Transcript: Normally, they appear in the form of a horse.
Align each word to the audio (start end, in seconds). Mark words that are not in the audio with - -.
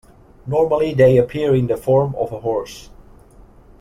Normally, 0.47 0.95
they 0.95 1.17
appear 1.17 1.53
in 1.53 1.67
the 1.67 1.77
form 1.77 2.15
of 2.15 2.31
a 2.33 2.39
horse. 2.39 2.89